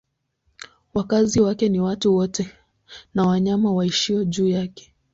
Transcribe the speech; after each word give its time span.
Wakazi 0.93 1.41
wake 1.41 1.69
ni 1.69 1.79
watu 1.79 2.15
wote 2.15 2.49
na 3.13 3.27
wanyama 3.27 3.73
waishio 3.73 4.23
juu 4.25 4.47
yake. 4.47 4.93